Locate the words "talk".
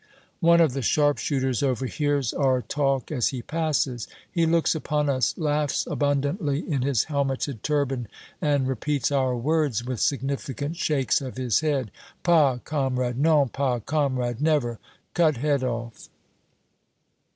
2.63-3.11